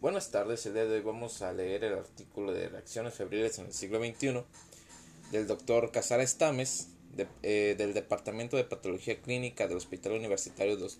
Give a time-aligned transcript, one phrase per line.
[0.00, 3.66] Buenas tardes, el día de hoy vamos a leer el artículo de reacciones febriles en
[3.66, 4.42] el siglo XXI
[5.32, 6.88] del doctor Casares Tames
[7.42, 10.98] eh, del Departamento de Patología Clínica del Hospital Universitario Dr.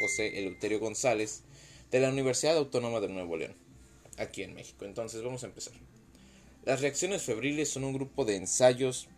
[0.00, 1.42] José Eleuterio González
[1.90, 3.56] de la Universidad Autónoma de Nuevo León,
[4.18, 4.84] aquí en México.
[4.84, 5.74] Entonces vamos a empezar.
[6.64, 9.08] Las reacciones febriles son un grupo de ensayos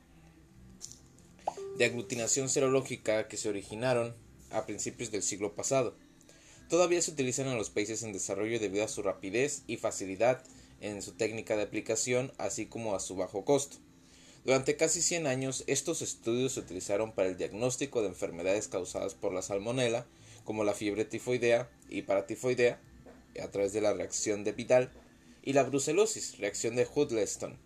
[1.77, 4.15] de aglutinación serológica que se originaron
[4.51, 5.97] a principios del siglo pasado.
[6.69, 10.43] Todavía se utilizan en los países en desarrollo debido a su rapidez y facilidad
[10.81, 13.77] en su técnica de aplicación, así como a su bajo costo.
[14.45, 19.33] Durante casi 100 años, estos estudios se utilizaron para el diagnóstico de enfermedades causadas por
[19.33, 20.07] la salmonela,
[20.45, 22.81] como la fiebre tifoidea y paratifoidea,
[23.43, 24.93] a través de la reacción de Vidal,
[25.43, 27.59] y la brucelosis, reacción de Huddleston,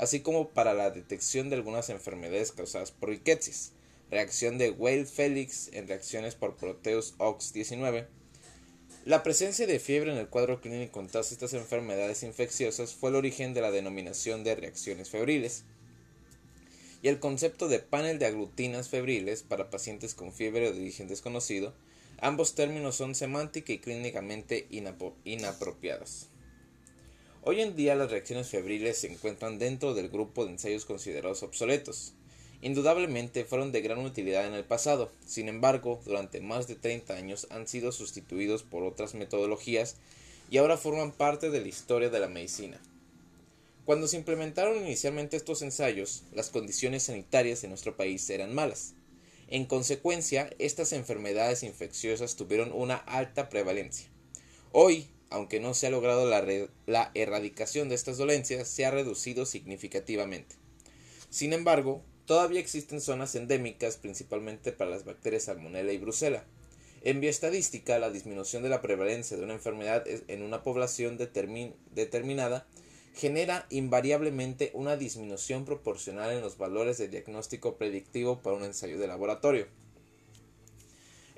[0.00, 3.52] así como para la detección de algunas enfermedades causadas por rickettsia,
[4.10, 8.06] reacción de Weil-Felix en reacciones por Proteus OX19.
[9.04, 13.16] La presencia de fiebre en el cuadro clínico en todas estas enfermedades infecciosas fue el
[13.16, 15.64] origen de la denominación de reacciones febriles
[17.02, 21.74] y el concepto de panel de aglutinas febriles para pacientes con fiebre de origen desconocido,
[22.22, 24.66] ambos términos son semántica y clínicamente
[25.24, 26.30] inapropiadas.
[27.42, 32.12] Hoy en día las reacciones febriles se encuentran dentro del grupo de ensayos considerados obsoletos.
[32.60, 37.46] Indudablemente fueron de gran utilidad en el pasado, sin embargo, durante más de 30 años
[37.48, 39.96] han sido sustituidos por otras metodologías
[40.50, 42.78] y ahora forman parte de la historia de la medicina.
[43.86, 48.92] Cuando se implementaron inicialmente estos ensayos, las condiciones sanitarias en nuestro país eran malas.
[49.48, 54.10] En consecuencia, estas enfermedades infecciosas tuvieron una alta prevalencia.
[54.72, 60.56] Hoy, aunque no se ha logrado la, erradicación de estas dolencias, se ha reducido significativamente.
[61.30, 66.44] Sin embargo, todavía existen zonas endémicas principalmente para las bacterias Salmonella y Brucella.
[67.02, 72.66] En bioestadística, la disminución de la prevalencia de una enfermedad en una población determinada
[73.14, 79.06] genera invariablemente una disminución proporcional en los valores de diagnóstico predictivo para un ensayo de
[79.06, 79.66] laboratorio.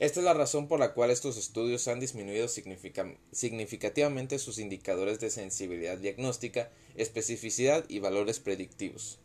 [0.02, 5.30] Esta es la razón por la cual estos estudios han disminuido significativamente sus indicadores de
[5.30, 9.20] sensibilidad diagnóstica, especificidad y valores predictivos.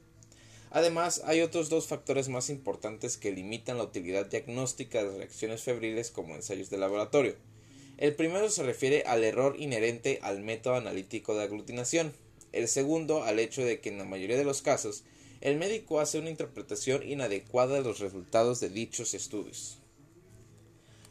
[0.69, 6.11] Además, hay otros dos factores más importantes que limitan la utilidad diagnóstica de reacciones febriles
[6.11, 7.33] como ensayos de laboratorio.
[7.97, 12.13] El primero se refiere al error inherente al método analítico de aglutinación,
[12.51, 15.05] el segundo al hecho de que en la mayoría de los casos
[15.41, 19.76] el médico hace una interpretación inadecuada de los resultados de dichos estudios.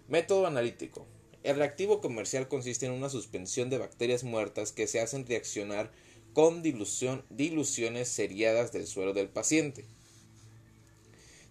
[0.08, 1.04] Método analítico.
[1.42, 5.90] El reactivo comercial consiste en una suspensión de bacterias muertas que se hacen reaccionar
[6.32, 9.84] con diluciones seriadas del suelo del paciente.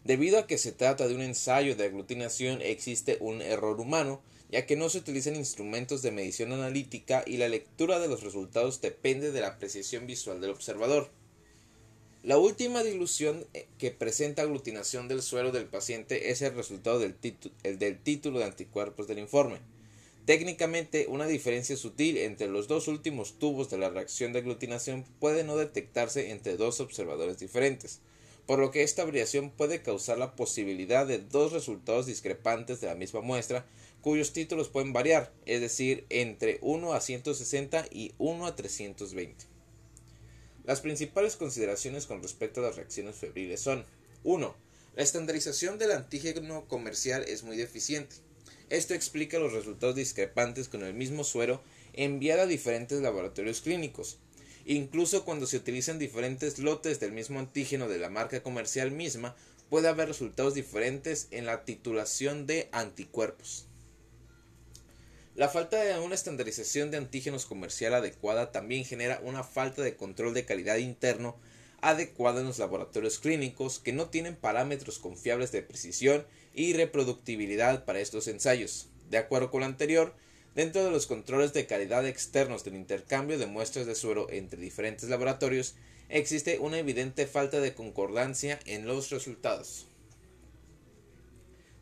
[0.05, 4.65] Debido a que se trata de un ensayo de aglutinación, existe un error humano ya
[4.65, 9.31] que no se utilizan instrumentos de medición analítica y la lectura de los resultados depende
[9.31, 11.09] de la precisión visual del observador.
[12.25, 17.15] La última dilución eh, que presenta aglutinación del suelo del paciente es el resultado del,
[17.61, 19.59] del título de anticuerpos del informe.
[20.25, 25.43] Técnicamente, una diferencia sutil entre los dos últimos tubos de la reacción de aglutinación puede
[25.43, 27.99] no detectarse entre dos observadores diferentes,
[28.47, 32.95] por lo que esta variación puede causar la posibilidad de dos resultados discrepantes de la
[32.95, 33.67] misma muestra
[34.01, 39.54] cuyos títulos pueden variar, es decir, entre 1 a 160 y 1 a 320.
[40.65, 43.85] Las principales consideraciones con respecto a las reacciones febriles son
[44.23, 44.55] 1.
[44.95, 48.15] La estandarización del antígeno comercial es muy deficiente.
[48.69, 51.61] Esto explica los resultados discrepantes con el mismo suero
[51.93, 54.17] enviado a diferentes laboratorios clínicos.
[54.65, 59.35] Incluso cuando se utilizan diferentes lotes del mismo antígeno de la marca comercial misma,
[59.69, 63.67] puede haber resultados diferentes en la titulación de anticuerpos.
[65.35, 70.33] La falta de una estandarización de antígenos comercial adecuada también genera una falta de control
[70.33, 71.35] de calidad interno
[71.81, 77.99] adecuada en los laboratorios clínicos que no tienen parámetros confiables de precisión y reproductibilidad para
[77.99, 78.87] estos ensayos.
[79.09, 80.15] De acuerdo con lo anterior,
[80.55, 85.09] dentro de los controles de calidad externos del intercambio de muestras de suero entre diferentes
[85.09, 85.75] laboratorios,
[86.07, 89.85] existe una evidente falta de concordancia en los resultados.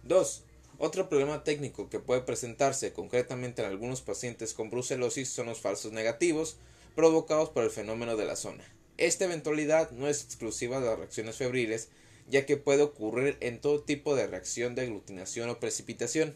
[0.01, 0.43] 2.
[0.79, 5.91] Otro problema técnico que puede presentarse concretamente en algunos pacientes con brucelosis son los falsos
[5.91, 6.57] negativos
[6.95, 8.63] provocados por el fenómeno de la zona.
[8.97, 11.89] Esta eventualidad no es exclusiva de las reacciones febriles,
[12.27, 16.35] ya que puede ocurrir en todo tipo de reacción de aglutinación o precipitación.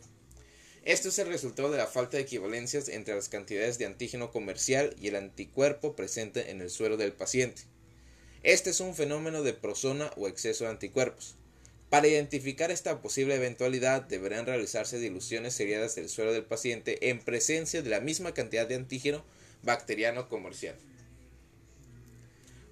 [0.83, 4.95] Esto es el resultado de la falta de equivalencias entre las cantidades de antígeno comercial
[4.99, 7.63] y el anticuerpo presente en el suero del paciente.
[8.43, 11.35] Este es un fenómeno de prosona o exceso de anticuerpos.
[11.89, 17.81] Para identificar esta posible eventualidad deberán realizarse diluciones seriadas del suelo del paciente en presencia
[17.81, 19.23] de la misma cantidad de antígeno
[19.63, 20.75] bacteriano comercial.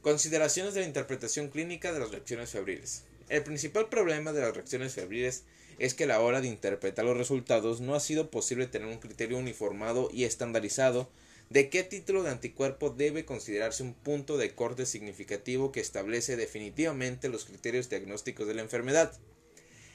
[0.01, 3.03] Consideraciones de la interpretación clínica de las reacciones febriles.
[3.29, 5.45] El principal problema de las reacciones febriles
[5.79, 8.99] es que a la hora de interpretar los resultados no ha sido posible tener un
[8.99, 11.09] criterio uniformado y estandarizado
[11.49, 17.29] de qué título de anticuerpo debe considerarse un punto de corte significativo que establece definitivamente
[17.29, 19.13] los criterios diagnósticos de la enfermedad.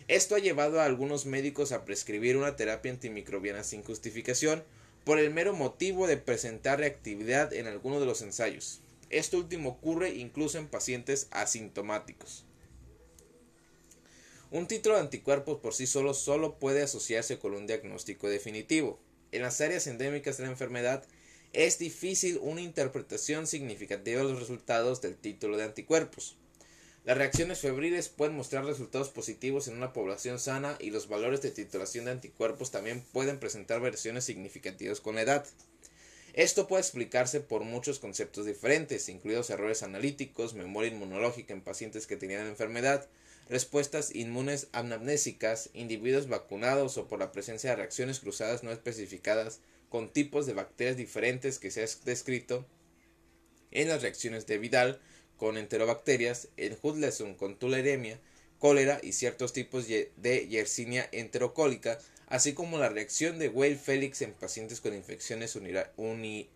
[0.07, 4.65] Esto ha llevado a algunos médicos a prescribir una terapia antimicrobiana sin justificación
[5.05, 8.81] por el mero motivo de presentar reactividad en alguno de los ensayos.
[9.09, 12.45] Esto último ocurre incluso en pacientes asintomáticos.
[14.53, 18.99] Un título de anticuerpos por sí solo solo puede asociarse con un diagnóstico definitivo.
[19.31, 21.05] En las áreas endémicas de la enfermedad
[21.53, 26.37] es difícil una interpretación significativa de los resultados del título de anticuerpos.
[27.05, 31.51] Las reacciones febriles pueden mostrar resultados positivos en una población sana y los valores de
[31.51, 35.47] titulación de anticuerpos también pueden presentar versiones significativas con la edad.
[36.35, 42.17] Esto puede explicarse por muchos conceptos diferentes, incluidos errores analíticos, memoria inmunológica en pacientes que
[42.17, 43.09] tenían enfermedad,
[43.49, 49.59] respuestas inmunes anamnésicas, individuos vacunados o por la presencia de reacciones cruzadas no especificadas
[49.91, 52.67] con tipos de bacterias diferentes que se ha descrito
[53.71, 55.01] en las reacciones de Vidal
[55.37, 58.19] con enterobacterias, en Hudlesson con tuleremia,
[58.59, 64.81] cólera y ciertos tipos de Yersinia enterocólica, así como la reacción de Weil-Felix en pacientes
[64.81, 65.59] con infecciones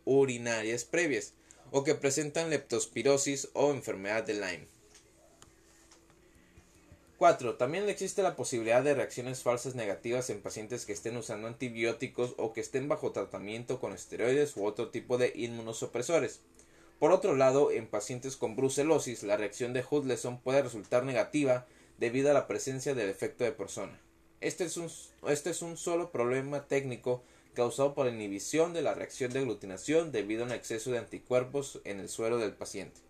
[0.04, 1.32] urinarias previas
[1.70, 4.73] o que presentan leptospirosis o enfermedad de Lyme.
[7.24, 7.54] 4.
[7.54, 12.52] También existe la posibilidad de reacciones falsas negativas en pacientes que estén usando antibióticos o
[12.52, 16.42] que estén bajo tratamiento con esteroides u otro tipo de inmunosupresores.
[16.98, 21.64] Por otro lado, en pacientes con brucelosis, la reacción de Hudlesson puede resultar negativa
[21.96, 23.98] debido a la presencia del efecto de persona.
[24.42, 24.90] Este es un,
[25.26, 27.22] este es un solo problema técnico
[27.54, 31.80] causado por la inhibición de la reacción de aglutinación debido a un exceso de anticuerpos
[31.84, 33.00] en el suero del paciente.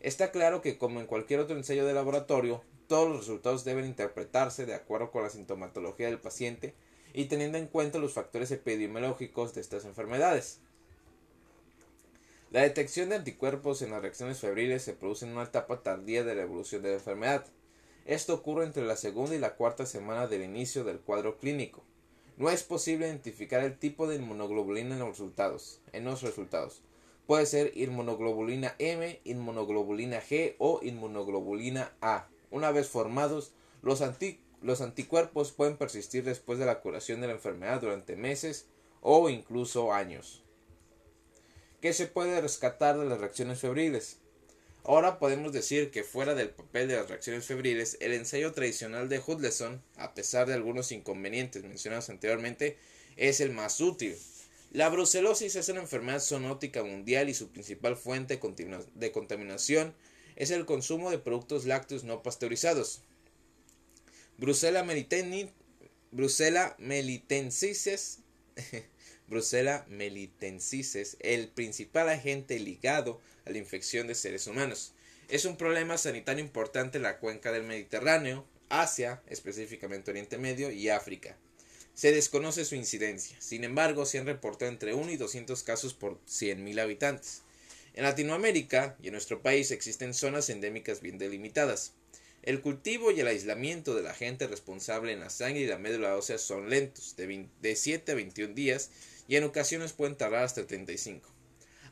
[0.00, 4.66] Está claro que, como en cualquier otro ensayo de laboratorio, todos los resultados deben interpretarse
[4.66, 6.74] de acuerdo con la sintomatología del paciente
[7.12, 10.60] y teniendo en cuenta los factores epidemiológicos de estas enfermedades.
[12.50, 16.34] La detección de anticuerpos en las reacciones febriles se produce en una etapa tardía de
[16.34, 17.44] la evolución de la enfermedad.
[18.06, 21.84] Esto ocurre entre la segunda y la cuarta semana del inicio del cuadro clínico.
[22.38, 25.82] No es posible identificar el tipo de inmunoglobulina en los resultados.
[25.92, 26.80] En los resultados.
[27.26, 32.28] Puede ser inmunoglobulina M, inmunoglobulina G o inmunoglobulina A.
[32.50, 33.52] Una vez formados,
[33.82, 34.02] los,
[34.62, 38.66] los anticuerpos pueden persistir después de la curación de la enfermedad durante meses
[39.00, 40.42] o incluso años.
[41.80, 44.18] ¿Qué se puede rescatar de las reacciones febriles?
[44.84, 49.20] Ahora podemos decir que fuera del papel de las reacciones febriles, el ensayo tradicional de
[49.20, 52.78] Hudlesson, a pesar de algunos inconvenientes mencionados anteriormente,
[53.16, 54.16] es el más útil.
[54.72, 58.40] La brucelosis es una enfermedad zoonótica mundial y su principal fuente
[58.94, 59.94] de contaminación
[60.38, 63.02] es el consumo de productos lácteos no pasteurizados.
[64.38, 64.86] Brucella
[66.12, 68.20] Brucella melitensis
[69.26, 74.94] Brucella melitensis, el principal agente ligado a la infección de seres humanos.
[75.28, 80.88] Es un problema sanitario importante en la cuenca del Mediterráneo, Asia, específicamente Oriente Medio y
[80.88, 81.36] África.
[81.94, 86.20] Se desconoce su incidencia, sin embargo, se han reportado entre 1 y 200 casos por
[86.26, 87.42] 100.000 habitantes.
[87.94, 91.94] En Latinoamérica y en nuestro país existen zonas endémicas bien delimitadas.
[92.42, 96.38] El cultivo y el aislamiento del agente responsable en la sangre y la médula ósea
[96.38, 98.90] son lentos, de, 7 a 21 días
[99.26, 101.28] y en ocasiones pueden tardar hasta 35.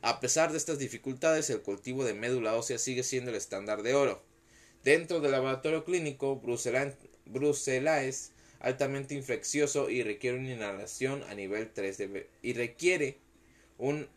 [0.01, 3.93] A pesar de estas dificultades, el cultivo de médula ósea sigue siendo el estándar de
[3.93, 4.23] oro.
[4.83, 11.97] Dentro del laboratorio clínico, Brucella es altamente infeccioso y requiere una inhalación a nivel 3
[11.97, 13.17] de, y requiere
[13.77, 14.07] un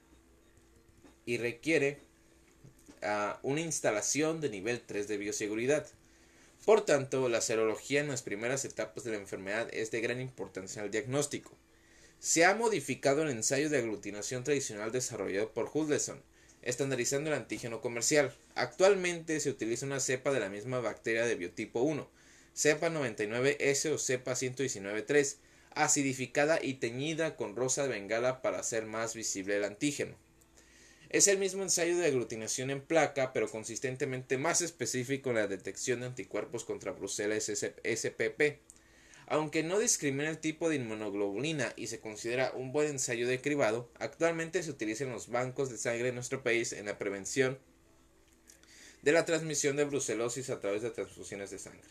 [1.30, 2.00] y requiere
[3.02, 5.86] ah, una instalación de nivel 3 de bioseguridad.
[6.64, 10.82] Por tanto, la serología en las primeras etapas de la enfermedad es de gran importancia
[10.82, 11.56] al diagnóstico.
[12.18, 16.20] Se ha modificado el ensayo de aglutinación tradicional desarrollado por Hudlesson,
[16.62, 18.34] estandarizando el antígeno comercial.
[18.56, 22.10] Actualmente se utiliza una cepa de la misma bacteria de biotipo 1,
[22.54, 25.36] cepa 99S o cepa 119.3,
[25.76, 30.16] acidificada y teñida con rosa de bengala para hacer más visible el antígeno.
[31.10, 36.00] Es el mismo ensayo de aglutinación en placa, pero consistentemente más específico en la detección
[36.00, 38.60] de anticuerpos contra Bruselas SPP.
[39.26, 43.90] Aunque no discrimina el tipo de inmunoglobulina y se considera un buen ensayo de cribado,
[43.98, 47.58] actualmente se utiliza en los bancos de sangre en nuestro país en la prevención
[49.02, 51.90] de la transmisión de brucelosis a través de transfusiones de sangre.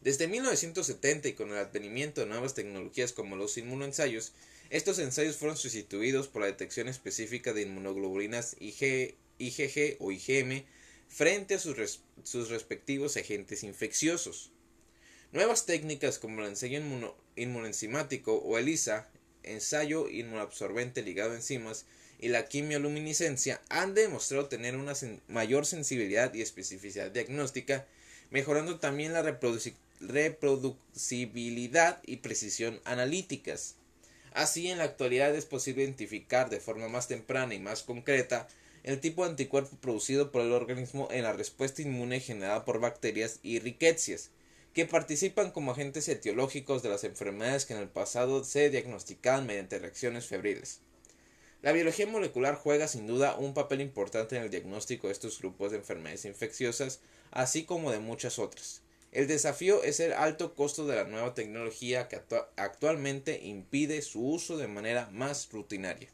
[0.00, 4.32] Desde 1970 y con el advenimiento de nuevas tecnologías como los inmunoensayos,
[4.72, 10.64] estos ensayos fueron sustituidos por la detección específica de inmunoglobulinas IgG o IgM
[11.08, 14.50] frente a sus, sus respectivos agentes infecciosos.
[15.30, 16.80] Nuevas técnicas como el ensayo
[17.36, 19.10] inmunoenzimático o ELISA,
[19.42, 21.84] ensayo inmunoabsorbente ligado a enzimas,
[22.18, 24.94] y la quimioluminiscencia han demostrado tener una
[25.28, 27.86] mayor sensibilidad y especificidad diagnóstica,
[28.30, 29.20] mejorando también la
[30.00, 33.76] reproducibilidad y precisión analíticas.
[34.34, 38.48] Así, en la actualidad es posible identificar de forma más temprana y más concreta
[38.82, 43.38] el tipo de anticuerpo producido por el organismo en la respuesta inmune generada por bacterias
[43.42, 44.30] y riquecias,
[44.74, 49.78] que participan como agentes etiológicos de las enfermedades que en el pasado se diagnosticaban mediante
[49.78, 50.80] reacciones febriles.
[51.60, 55.70] La biología molecular juega sin duda un papel importante en el diagnóstico de estos grupos
[55.70, 58.82] de enfermedades infecciosas, así como de muchas otras.
[59.12, 62.18] El desafío es el alto costo de la nueva tecnología que
[62.56, 66.08] actualmente impide su uso de manera más rutinaria.